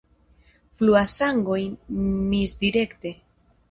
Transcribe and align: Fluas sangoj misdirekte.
Fluas 0.79 1.13
sangoj 1.21 1.61
misdirekte. 2.35 3.19